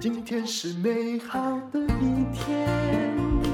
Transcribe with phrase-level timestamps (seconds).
[0.00, 2.68] 今天是美好的一天。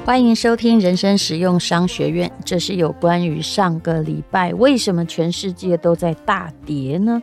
[0.03, 2.31] 欢迎收听人生实用商学院。
[2.43, 7.21] 这是有关于上个礼拜为什么全世界都在大跌呢？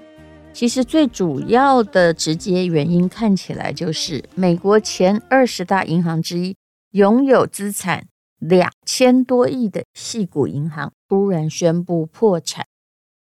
[0.52, 6.56] 其实最主要的直接原因看起来就是美国前二十大银行之一，
[6.92, 8.06] 拥有资产
[8.38, 12.66] 两千多亿的矽谷银行突然宣布破产。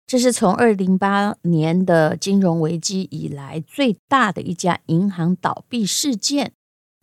[0.08, 6.52] 这是从二零零八年的金融危机以来最大的一家银行倒闭事件。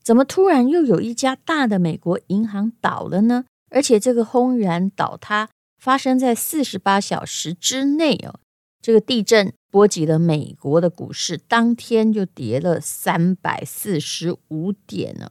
[0.04, 3.46] 怎么突然又有一家大的美国银行倒了呢？
[3.70, 5.50] 而且这个轰然倒塌
[5.80, 8.40] 发生在四十八小时之内哦。
[8.82, 15.30] 这个地震波及了美国的股市，当天就跌了三百四十五点呢。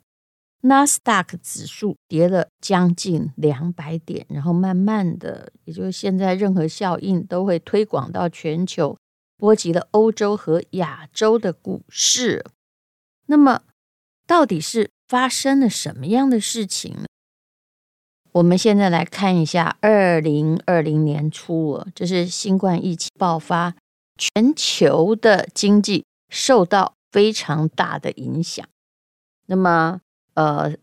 [0.67, 8.97] 纳斯达克指数跌了将近两百点，然后慢慢的，也就是现在任何效应都会推广到全球，
[9.37, 12.47] 波及了欧洲和亚洲的股市。
[13.27, 13.61] 那么，
[14.27, 17.05] 到底是发生了什么样的事情呢？
[18.33, 23.77] 我们现在来看一下，二零二零年初，这是新冠疫情爆发，
[24.17, 28.67] 全球的经济受到非常大的影响。
[29.47, 30.01] 那么，
[30.35, 30.77] 呃，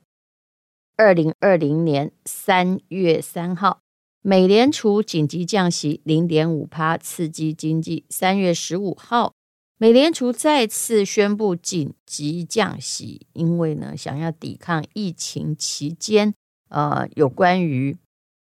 [0.96, 3.82] 二零二零年三月三号，
[4.22, 8.06] 美联储紧急降息零点五趴，刺激经济。
[8.10, 9.34] 三月十五号，
[9.78, 16.34] 美联储再次宣布紧急降息，因为呢，想要抵抗疫情期间，
[16.70, 17.98] 呃，有关于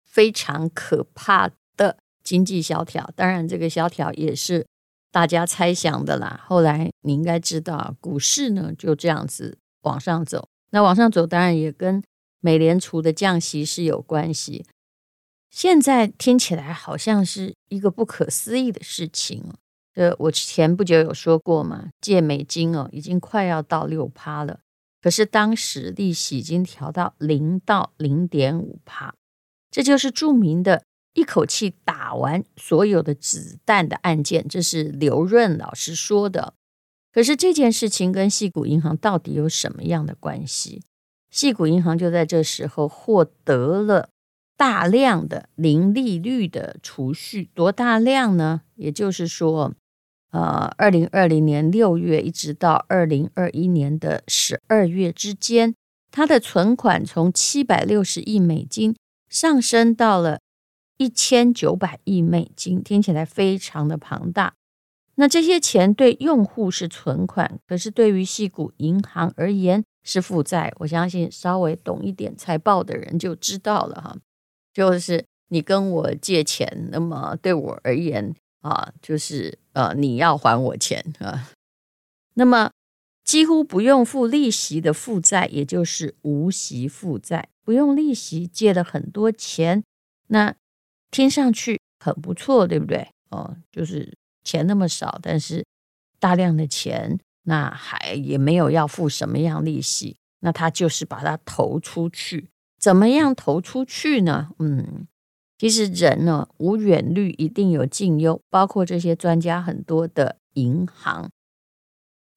[0.04, 3.10] 非常可怕的经济萧条。
[3.14, 4.66] 当然，这个萧条也是
[5.12, 6.42] 大家猜想的啦。
[6.46, 10.48] 后来你应该知道，股市呢就这样子往上走。
[10.76, 12.02] 那往上走，当然也跟
[12.40, 14.66] 美联储的降息是有关系。
[15.48, 19.54] 现在听起来好像是一个不可思议的事情哦。
[19.94, 24.60] 这我前不久有说过嘛，借美金哦，已经快要到六趴了。
[25.00, 29.14] 可是当时利息已经调到零到零点五趴，
[29.70, 30.82] 这就是著名的
[31.14, 34.46] 一口气打完所有的子弹的案件。
[34.46, 36.52] 这是刘润老师说的。
[37.16, 40.82] 可是这件事情跟矽谷银行到底有什么样的关系？
[41.32, 44.10] 矽谷银行就在这时候获得了
[44.54, 48.60] 大量的零利率的储蓄，多大量呢？
[48.74, 49.72] 也就是说，
[50.30, 55.74] 呃，二零二零年六月一直到二零二一年的十二月之间，
[56.10, 58.94] 它的存款从七百六十亿美金
[59.30, 60.40] 上升到了
[60.98, 64.52] 一千九百亿美金，听起来非常的庞大。
[65.18, 70.70] 那这些钱对用户是存款，可是对于矽谷银行而言是负债。
[70.76, 74.16] 我相信稍微懂一点财报的人就知道了哈，
[74.74, 81.50] 就是你跟我借钱，那么对我而言啊，就是呃你要还我钱啊。
[82.34, 82.70] 那么
[83.24, 89.82] 几乎不用付利息的负债，也就是无息负债，不用利息借了很多钱，
[90.26, 90.54] 那
[91.10, 93.08] 听上去很不错，对不对？
[93.30, 94.12] 哦，就是。
[94.46, 95.66] 钱那么少，但是
[96.20, 102.48] 大量的钱，那还也没有要付什么样利息，那他就是把它投出去。
[102.78, 104.50] 怎么样投出去呢？
[104.60, 105.08] 嗯，
[105.58, 111.28] 其实人呢，无远虑，一定有近忧，包括这些专家很多的银行，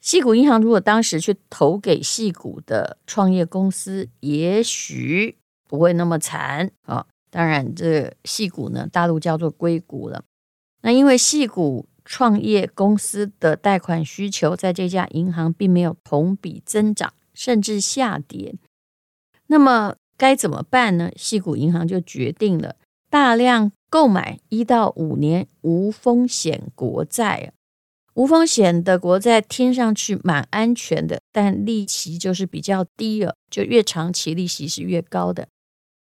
[0.01, 5.37] 矽谷银行如果当时去投给矽谷的创业公司，也许
[5.67, 10.23] 不会那么惨啊、当然，这矽谷呢，大陆叫做硅谷了。
[10.81, 11.87] 那因为矽谷。
[12.11, 18.55] 创业公司的贷款需求在这家银行并没有同比增长，甚至下跌。
[19.45, 21.11] 那么该怎么办呢？
[21.15, 22.77] 矽谷银行就决定了
[23.11, 27.53] 大量购买一到五年无风险国债。
[28.15, 35.47] 无风险的国债听上去蛮安全的，但利息就是比较低了，就越长期利息是越高的，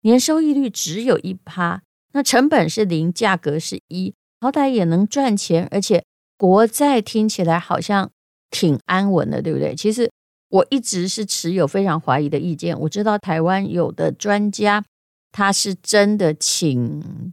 [0.03, 1.81] 年收益率只有一趴，
[2.13, 4.13] 那成本是零，价格是一。
[4.41, 6.03] 好歹也能赚钱，而且
[6.38, 8.11] 国债听起来好像
[8.49, 9.76] 挺安稳的，对不对？
[9.76, 10.11] 其实
[10.49, 12.78] 我一直是持有非常怀疑的意见。
[12.82, 14.84] 我知道台湾有的专家
[15.32, 17.32] 他是真的请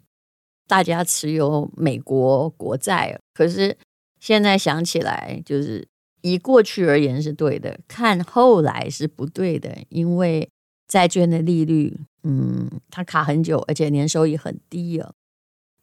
[0.68, 3.76] 大家持有美国国债，可是
[4.20, 5.88] 现在想起来，就是
[6.20, 10.48] 以过去而言是对的，看后来是不对的，因为
[10.86, 15.14] 债券的利率，嗯，它卡很久，而且年收益很低哦。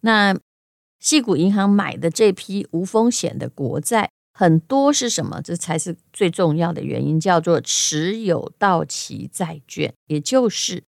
[0.02, 0.38] 那
[1.06, 5.40] 矽谷银行买的这批无风险的国债，很多是什么？
[5.40, 10.84] 这才是最重要的原因，叫做持有到期债券，也就是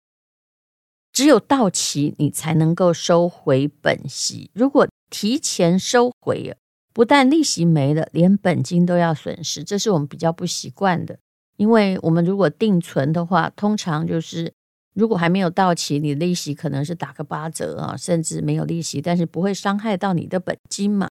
[1.12, 4.51] 只有到期你才能够收回本息。
[4.54, 6.56] 如果提前收回，
[6.94, 11.18] 不但利息没了，连本金都要损失，这是我们比较不习惯的。
[11.57, 14.54] 因为我们如果定存的话，通常就是
[14.93, 21.09] 如果还没有到期，你利息可能是打个八折啊，甚至没有利息，但是不会伤害到你的本金嘛。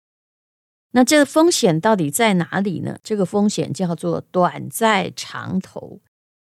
[0.92, 2.98] 那这个风险到底在哪里呢？
[3.02, 6.00] 这个风险叫做短债长投。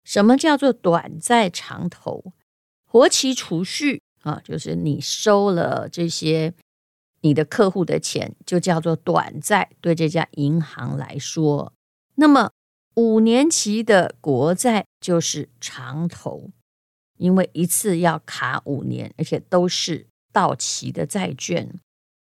[0.03, 2.33] 什么叫做短债长投？
[2.85, 6.53] 活期储蓄啊，就是你收了这些
[7.21, 9.69] 你的客户的钱，就叫做短债。
[9.81, 11.73] 对这家银行来说，
[12.15, 12.51] 那么
[12.93, 16.51] 五年期的国债就是长投，
[17.17, 21.69] 因为一次要卡五年，而且都是到期的债券。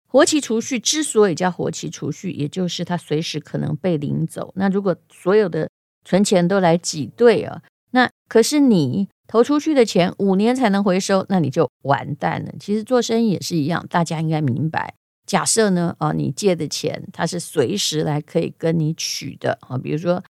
[0.07, 4.53] 活期储蓄之所以叫活期储蓄，也就是它随时可能被领走。
[4.55, 5.67] 那如果所有的
[6.05, 12.51] 存钱都来挤兑啊，那可是你投出去的钱五年才能回收，那你就完蛋了。
[12.59, 14.93] 其实做生意也是一样，大家应该明白。
[15.25, 20.23] 假设呢，啊，你借的钱它是随时来可以跟你取的啊，比如说，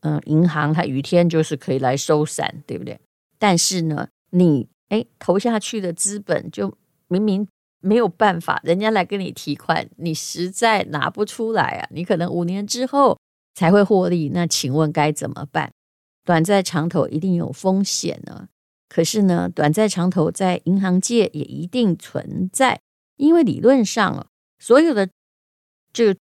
[0.00, 3.00] 嗯，银行它雨天就是可以来收伞，对不对？
[3.38, 6.76] 但是呢，你哎投下去的资本就
[7.08, 7.46] 明明。
[7.80, 11.88] 没有办法，人家来跟你提款，你实在拿不出来啊！
[11.92, 13.16] 你可能五年之后
[13.54, 15.70] 才会获利，那请问该怎么办？
[16.24, 18.48] 短债长投一定有风险呢。
[18.88, 22.80] 可是呢，短债长投在银行界也一定存在，
[23.18, 24.26] 因为理论上
[24.58, 25.08] 所有的
[25.92, 26.16] 这个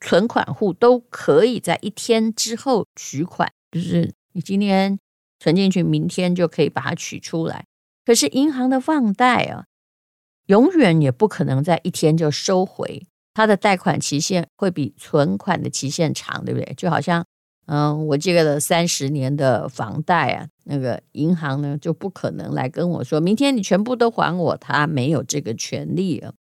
[0.00, 4.98] 存款户都可以在一天之后取款，就是你今天
[5.44, 7.66] 存进去，明天就可以把它取出来。
[8.06, 9.64] 可是银行的放贷啊。
[10.46, 16.74] 永远也不可能在一天就收回，它的贷款期限会比存款的期限长，对不对？
[16.74, 17.24] 就好像，
[17.64, 26.34] 嗯，我借了三十年的房贷啊，那个银行呢就不可能来跟我说，明天你全部都还我，他没有这个权利啊。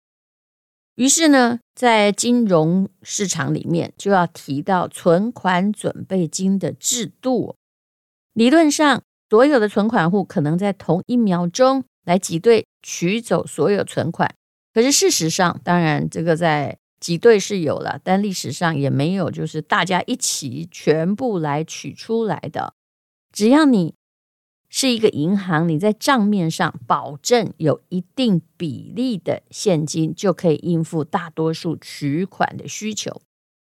[0.94, 7.54] 于是呢，在金融市场里面就要提到存款准备金的制度。
[8.32, 11.84] 理论上，所有的存款户可能在同一秒钟。
[12.04, 14.34] 来挤兑取走所有存款，
[14.72, 22.72] 可是事实上，当然这个在挤兑是有了，但历史上也没有，就是大家一起全部来取出来的。
[23.32, 23.94] 只要你
[24.70, 33.20] 是一个银行，你在账面上保证有一定比例的现金，就可以应付大多数取款的需求。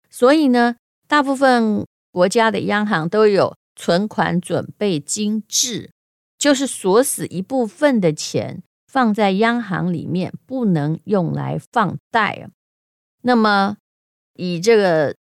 [0.08, 0.76] 所以呢，
[1.06, 5.90] 大部分国家的央行都有存款准备金制。
[6.36, 12.50] 就是锁死一部分的钱放在央行里面，不能用来放贷。
[13.22, 13.78] 那么，
[14.34, 15.16] 以这个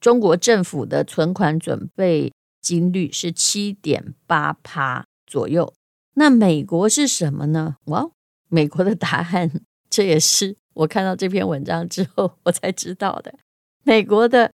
[0.00, 2.32] 中国政府的存款准备
[2.62, 5.74] 金率是七点八趴左右。
[6.14, 7.76] 那美国是什么呢？
[7.86, 8.10] 哇，
[8.48, 9.50] 美国的答案，
[9.90, 13.34] 这也是我看到这篇文章之后我才知道的。
[13.82, 14.50] 美国的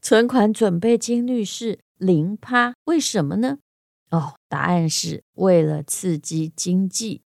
[0.00, 3.58] 存款准备金率是零趴，为什么呢？
[4.10, 7.22] 哦，答案是为了刺激经济。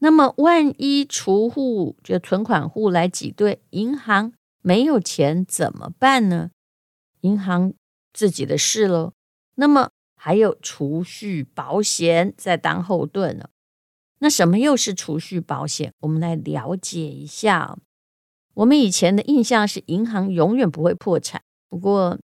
[0.00, 6.50] 那么，万一储户就存款户来挤兑，银行没有钱怎么办呢？
[7.22, 7.72] 银行
[8.12, 9.14] 自己的事喽。
[9.54, 13.48] 那么还有储蓄保险在当后盾呢。
[14.18, 15.94] 那什么又是储蓄保险？
[16.00, 17.78] 我们来了解一下。
[18.52, 22.18] 我们以前的印象是银行永远不会破产，不过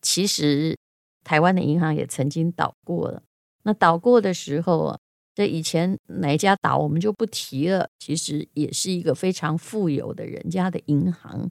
[0.00, 0.78] 其实。
[1.24, 3.22] 台湾的银行也曾经倒过了。
[3.64, 4.98] 那倒过的时候啊，
[5.34, 7.88] 这以前哪一家倒我们就不提了。
[7.98, 11.50] 其实也是一个非常富有的人家的银行。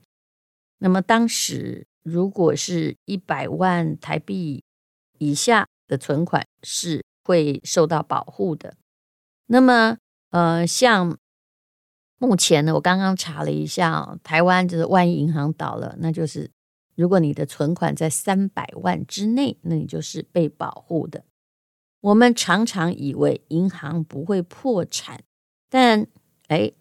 [0.80, 4.64] 那么当时如果是一百万台币
[5.20, 8.76] 以下的存款是会受到保护的。
[9.48, 9.98] 那么
[10.32, 11.18] 呃，像
[12.18, 16.50] 目前呢，我刚刚查了一下，台湾就是万一银行倒了，那就是。
[16.98, 21.24] 如果你的存款在三百万之内，那你就是被保护的。
[22.02, 25.22] 我们常常以为银行不会破产，
[25.70, 26.08] 但
[26.48, 26.72] 哎，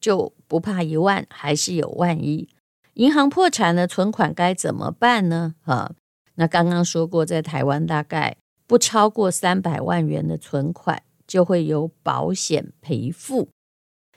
[0.00, 2.48] 就不怕一万，还是有万一。
[2.94, 5.54] 银行破产了，存款该怎么办呢？
[5.62, 5.94] 啊，
[6.34, 8.36] 那刚刚说过，在台湾大概
[8.66, 13.48] 不超过三百万元的存款就会有保险赔付。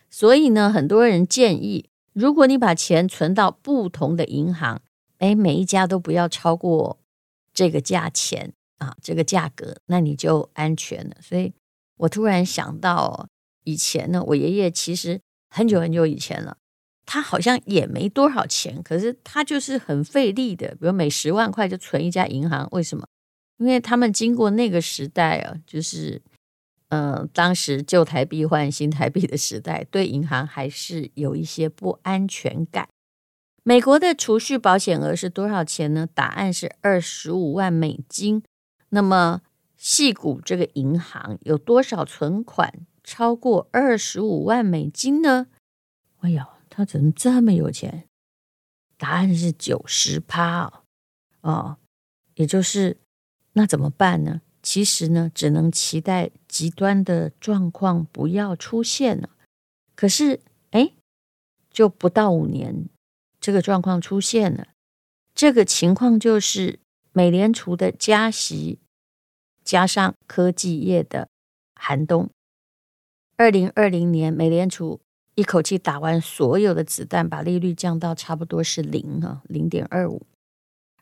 [0.10, 4.82] 所以呢，很多人建议，如果你把钱存到不同的银行，
[5.24, 7.00] 哎，每一家都不要超过
[7.54, 11.16] 这个价钱啊，这个价格，那你就安全了。
[11.22, 11.54] 所以
[11.96, 13.30] 我突然想到，
[13.64, 16.58] 以前呢，我爷爷其实很久很久以前了，
[17.06, 22.68] 他好像也没多少钱，可是他就是很费力的，比如每十万块就存一家银行。
[22.74, 23.08] 为什么？
[23.60, 26.22] 因为他们经过那个时代啊，就是
[26.90, 32.90] 嗯、当时旧台币换新台币的时代，对银行还是有一些不安全感。
[33.66, 36.06] 美国的储蓄保险额是多少钱呢？
[36.14, 38.44] 答案是二十五万美金。
[38.90, 39.42] 那么，
[39.80, 45.48] 矽谷这个银行有多少存款超过二十五万美金呢？
[46.20, 48.10] 哎呀，他怎么这么有钱？
[48.98, 50.84] 答案是九十趴哦，
[51.42, 51.78] 哦，
[52.36, 52.98] 也就是
[53.54, 54.42] 那怎么办呢？
[54.62, 59.30] 其实呢，只能期待极端的状况不要出现了。
[59.96, 60.42] 可是，
[60.72, 60.94] 哎，
[61.72, 62.90] 就不到五年。
[63.44, 64.68] 这个状况出现了，
[65.36, 66.80] 这个情况就是
[67.12, 68.80] 美联储的加息
[69.66, 71.28] 加上科技业的
[71.76, 72.30] 寒冬。
[73.36, 75.02] 二零二零年，美联储
[75.36, 80.26] 一口气打完所有的子弹，把利率降到差不多是零啊，零点二五。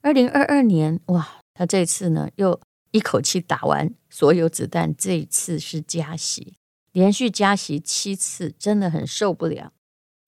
[0.01, 6.55] 二零二二年，哇，他这次呢又一口气打完所有子弹，这一次是加息，
[6.91, 9.74] 连续加息七次，真的很受不了。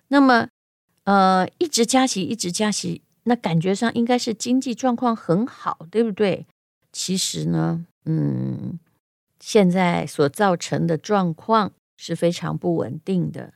[0.09, 0.49] 那么。
[1.05, 6.45] 呃，一直加息，一直加息，那感觉上应该是经济状况很好，对不对？
[6.93, 8.79] 其实呢，嗯，
[9.39, 13.53] 现在所造成的状况是非常不稳定的。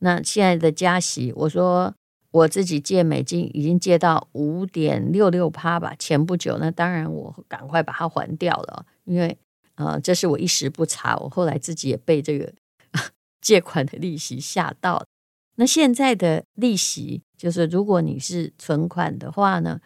[0.00, 1.94] 那现在的加息，我说
[2.32, 9.36] 我自己借美金已经借到五点六六趴吧，前不久，那当然我赶快把它还掉了，因为
[9.76, 12.52] 呃，这是我一时不察，我后来自己也被这个
[13.40, 15.04] 借款的利息吓到。
[15.60, 19.78] 那现在的利息就是，如果你是存款的话呢，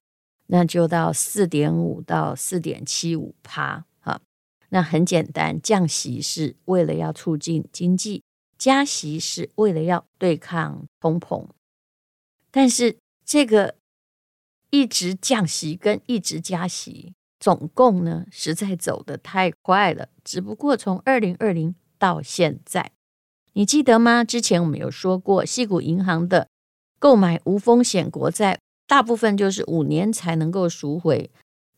[0.47, 4.21] 那就到四点五到四点七五趴啊。
[4.69, 8.23] 那很简单，降息是为了要促进经济，
[8.57, 11.45] 加息是为了要对抗通膨。
[12.53, 13.75] 但是这个
[14.71, 20.09] 一直降息跟一直加息，总共呢实在走得太快了。
[20.23, 22.93] 只不过从二零二零到现在。
[23.55, 24.23] 你记得吗？
[24.23, 26.49] 之前我们有说过，矽谷银行的
[26.99, 31.31] 购买无风险国债，大部分就是五年才能够赎回，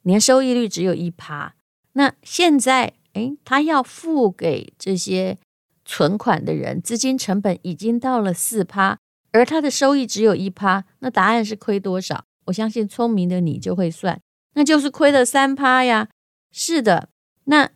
[0.02, 1.54] 年收益率只有一趴。
[1.92, 5.38] 那现在，诶，他要付给这些
[5.84, 8.98] 存款的人，资金成本已经到了四趴，
[9.32, 12.24] 而他的收益只有一趴，那答案是亏多少？
[12.46, 14.20] 我相信聪明的你就会算，
[14.54, 16.08] 那就是亏了三趴呀。
[16.52, 17.10] 是的，
[17.44, 17.70] 那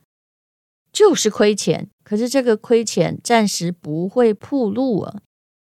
[1.00, 1.88] 就是亏钱。
[2.04, 5.22] 可是这个亏钱暂时不会暴露啊，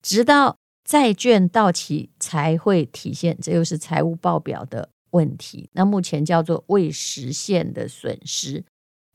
[0.00, 5.68] 直到债券到期才会体现，这又是财务报表的问题。
[5.72, 8.64] 那目前叫做未实现的损失。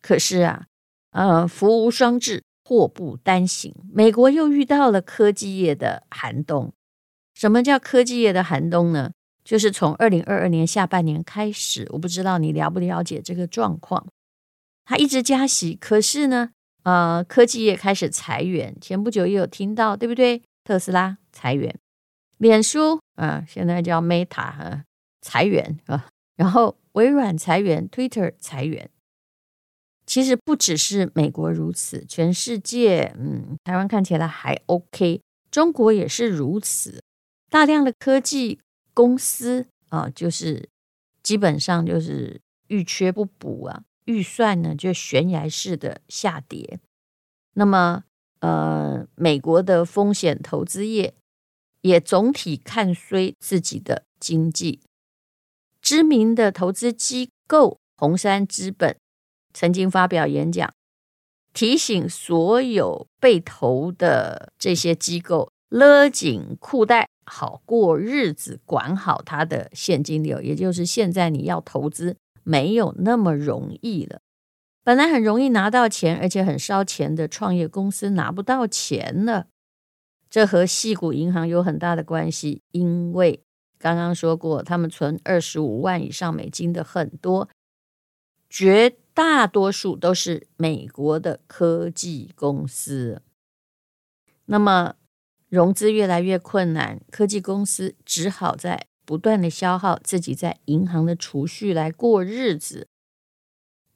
[0.01, 0.65] 可是啊，
[1.11, 3.73] 呃，福无双至，祸不单行。
[3.89, 6.73] 美国又遇到了科技业的寒冬。
[7.33, 9.11] 什么叫科技业的寒冬呢？
[9.45, 14.05] 就是从二零二二年下半年开始，我不知道你了不了解这个状况。
[14.91, 16.51] 他一直加息，可是呢，
[16.83, 20.43] 呃，科技业开始裁员，前不久也有听到，对不对？
[20.65, 21.74] 特斯拉裁员，
[22.39, 24.83] 脸书啊、现在叫 Meta 啊，
[25.21, 28.89] 裁员啊，然后微软裁员，Twitter 裁员。
[30.05, 37.01] 其实不只是美国如此，全世界，嗯，台湾看起来还 OK，中国也是如此。
[37.50, 38.60] 大量的科技
[38.93, 40.67] 公司啊、就是
[41.24, 43.83] 基本上就是遇缺不补啊。
[44.05, 46.79] 预算呢，就悬崖式的下跌。
[47.53, 48.03] 那么，
[48.39, 51.13] 呃，美国的风险投资业
[51.81, 54.81] 也总体看衰自己的经济。
[55.81, 58.96] 知名的投资机构红杉资本
[59.53, 60.72] 曾经发表演讲，
[61.53, 70.41] 提醒所有被投的这些机构勒紧裤带，好过日子，管好他的现金流。
[70.41, 72.15] 也就是现在你要投资。
[72.43, 74.21] 没有那么容易了。
[74.83, 79.48] 本来很容易拿到钱，而且很烧钱的创业公司拿不到钱了。
[80.29, 83.43] 这和矽谷银行有很大的关系，因为
[83.77, 87.50] 刚刚说过，他们存二十五万以上美金的很多，
[88.50, 93.21] 绝大多数都是美国的科技公司。
[94.45, 94.95] 那么
[95.50, 98.88] 融资越来越困难，科技公司只好在。
[99.11, 102.87] 不断的消耗自己在银行的储蓄来过日子，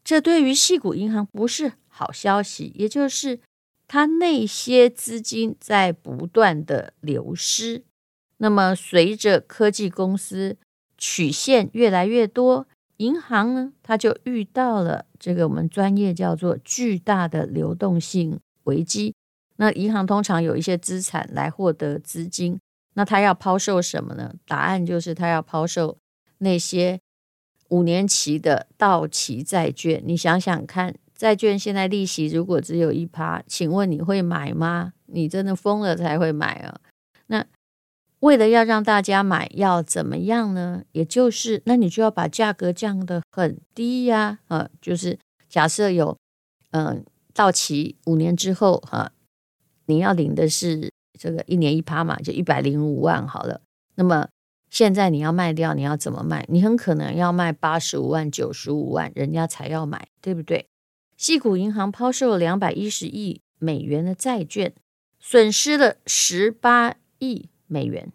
[0.03, 2.73] 这对于细谷银行不是好消息。
[2.75, 3.39] 也就是
[3.87, 7.85] 它那些资金在不断的流失。
[8.39, 10.57] 那么随着科技公司
[10.97, 12.67] 曲线越来越多，
[12.97, 19.15] 银行呢，它就遇到了这个我们专业叫做巨大的流动性危机。
[19.55, 22.59] 那银行通常有一些资产来获得资金。
[22.95, 24.33] 那他要抛售什么呢？
[24.47, 25.97] 答案就是他要抛售
[26.39, 26.99] 那些
[27.69, 30.01] 五年期的到期债券。
[30.05, 34.93] 你想想看，债券现在利息如果只有一趴，请问你会买吗？
[35.07, 36.79] 你真的疯了才会买啊！
[37.27, 37.45] 那
[38.21, 40.83] 为了要让大家买，要怎么样呢？
[40.93, 46.17] 也就是，那你就要把价格降得很低呀，啊，就是假设有，
[46.71, 49.11] 嗯、到期五年之后，哈、
[49.85, 53.61] 你要领的是这个一年一趴嘛，就一百零五万好了。
[53.95, 54.27] 那么
[54.69, 56.45] 现在你要卖掉，你要怎么卖？
[56.49, 60.67] 你很可能要卖八十五万、九十五万，人家才要买，对不对？
[61.17, 64.73] 西谷银行抛售了两百一十亿美元的债券，
[65.19, 68.11] 损失了十八亿美元。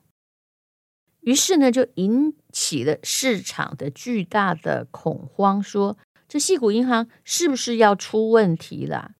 [1.22, 5.96] 于是呢，就引起了市场的巨大的恐慌，说
[6.28, 9.12] 这西谷银行是不是要出问题了？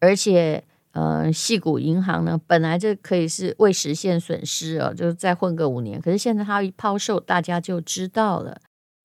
[0.00, 6.00] 而且，呃，矽谷银行呢，本来就可以是未实现损失哦，就是再混个五年。
[6.00, 8.60] 可是现在它一抛售，大家就知道了。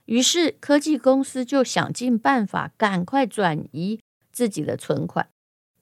[0.06, 4.00] 于是科技公司就想尽办法，赶快转移
[4.32, 5.27] 自己的存款。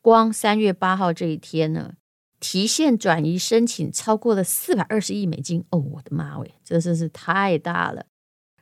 [0.01, 1.93] 光三月八号这一天呢，
[2.39, 8.05] 提现转移申请超过了四百二十亿美金哦，我的妈喂，这真是太大了！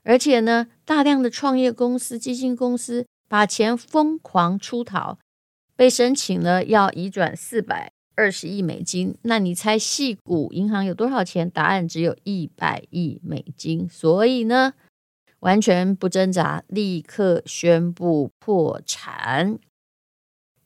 [0.04, 5.18] 而且呢，大量的创业公司、基金公司把钱疯狂出逃，
[5.82, 9.18] 被申请了要移转四百二十亿美金。
[9.24, 11.50] 那你猜矽谷银行有多少钱？
[11.50, 13.90] 答案只有一百亿美金。
[13.90, 14.76] 所以呢，
[15.40, 19.58] 完全不挣扎，立刻宣布破产。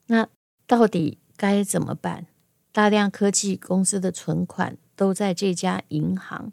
[0.07, 0.27] 那
[0.67, 2.25] 到底该怎么办？
[2.73, 6.51] 大量科技公司的存款都在这家银行，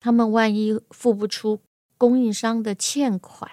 [0.00, 1.60] 他们万一付不出
[1.98, 3.50] 供应商的欠款，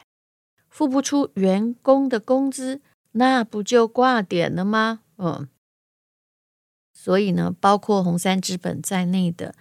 [0.69, 2.79] 付不出员工的工资，
[3.17, 5.01] 那不就挂点了吗？
[5.17, 5.49] 嗯，
[6.93, 9.55] 所以呢，包括红杉资本在内的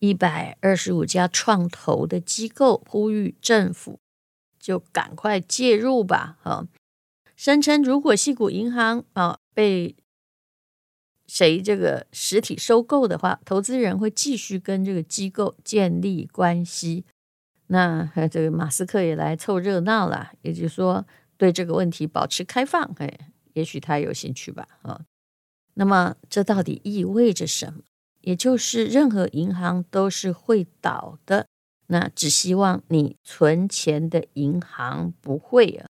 [0.00, 4.00] 一百二十五家创投的机构呼吁政府
[4.58, 6.38] 就赶快介入吧。
[6.42, 6.66] 啊，
[7.36, 9.94] 声称如果矽谷银行啊被
[11.28, 17.04] 谁这个实体收购的话，投资人会继续跟这个机构建立关系。
[17.68, 21.06] 那 这个马斯克也来凑热闹了，也就是说
[21.42, 22.80] 对这个问题保持开放。
[22.98, 23.18] 哎，
[23.54, 24.64] 也许他有兴趣吧。
[24.82, 25.00] 啊，
[25.74, 27.80] 那么这到底意味着什么？
[28.20, 31.48] 也就是任何银行都是会倒的。
[31.88, 35.88] 那只希望你存钱的银行不会啊。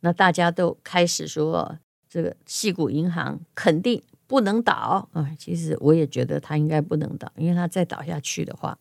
[0.00, 4.02] 那大家都开始说，这个矽谷银行肯定。
[4.26, 5.34] 不能倒啊！
[5.38, 8.78] 其实我也觉得它应该不能倒，因为它再倒下去的话，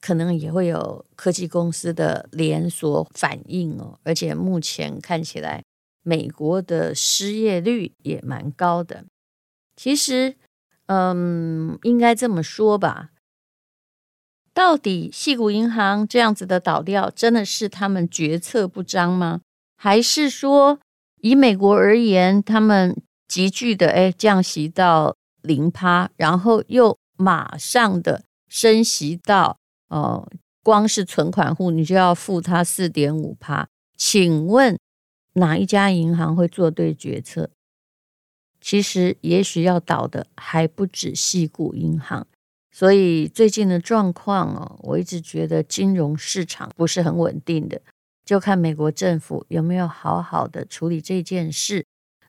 [0.00, 3.98] 可能也会有科技公司的连锁反应哦。
[4.02, 5.62] 而且目前看起来，
[6.02, 9.04] 美国的失业率也蛮高的。
[9.76, 10.36] 其实，
[10.86, 13.10] 嗯，应该这么说吧，
[14.54, 19.40] 到底矽谷银行这样子的倒掉，真的是他们决策不彰吗？
[19.76, 20.78] 还是说，
[21.20, 22.96] 以美国而言，他们？
[23.28, 30.28] 急剧的哎降息到零趴，然后又马上的升息到哦，
[30.62, 33.68] 光是存款户你就要付他四点五趴。
[33.96, 34.78] 请问
[35.34, 37.50] 哪一家银行会做对决策？
[38.60, 42.26] 其实也许要倒的还不止矽谷银行。
[42.70, 47.80] 所以最近的状况哦，我一直觉得金融市场不是很稳定的，
[48.24, 51.84] 就看美国政府有没有好好的处理这件事。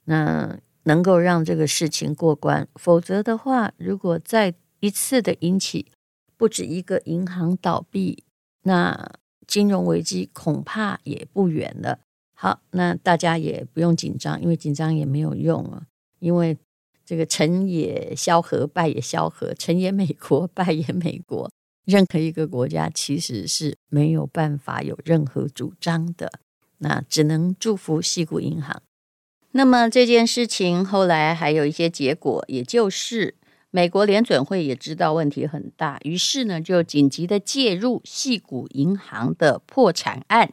[0.05, 0.59] 那。
[0.83, 5.91] 能够让这个事情过关，否则的话，如果再一次的引起
[6.37, 8.23] 不止一个银行倒闭，
[8.63, 9.11] 那
[9.47, 11.99] 金融危机恐怕也不远了。
[12.33, 15.87] 好，那大家也不用紧张，因为紧张也没有用啊。
[16.19, 16.57] 因为
[17.05, 21.49] 这个成也萧何，败也萧何，成也美国， 败也美国。
[21.85, 26.31] 任何一个国家其实是没有办法有任何主张的。
[26.79, 28.83] 那只能祝福西谷银行。
[29.51, 33.33] 那么这件事情后来还有一些结果，也就是
[33.77, 40.51] 美国联准会也知道问题很大，于是呢就紧急的介入矽谷银行的破产案。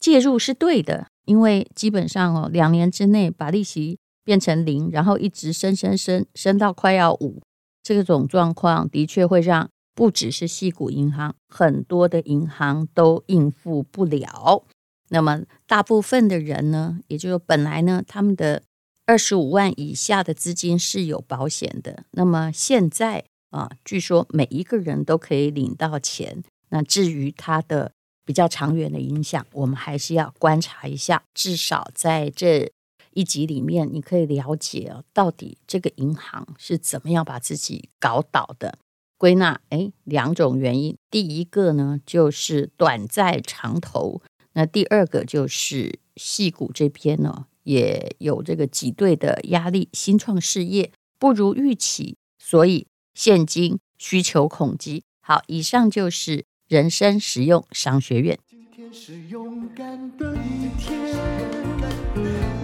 [0.00, 7.40] 介入是对的，因为基本上哦，两年之内把利息变成零，然后一直升升升升到快要五，
[7.84, 14.64] 这种状况的确会让不只是矽谷银行，很多的银行都应付不了。
[15.10, 18.64] 那么大部分的人呢，也就是本来呢，他们的
[19.10, 22.04] 二十五万以下的资金是有保险的。
[22.12, 26.44] 那么现在啊，据说每一个人都可以领到钱。
[26.68, 27.90] 那至于它的
[28.24, 31.24] 比较长远的影响，我们还是要观察一下。
[31.34, 32.70] 至少在这
[33.12, 38.78] 一集里面，你可以了解啊，到底这个银行是怎么样把自己搞倒的。
[39.18, 40.96] 归纳，哎，两种原因。
[41.10, 44.22] 第一个呢，就是短债长投。
[44.52, 55.04] 那第二个就是矽谷这边呢，也有这个挤兑的压力，新创事业不如预期，所以现金需求恐惧。
[55.20, 58.36] 好，以上就是人生实用商学院。
[58.48, 59.86] 今天是勇敢
[60.18, 60.90] 的一天，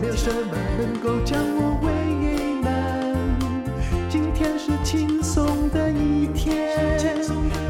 [0.01, 1.89] 没有什么能够将我为
[2.63, 2.69] 难。
[4.11, 6.75] 今天是轻松的一天，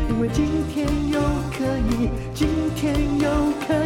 [0.09, 1.21] 因为今天又
[1.53, 3.29] 可以，今天又
[3.67, 3.86] 可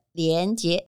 [0.13, 0.90] 连结。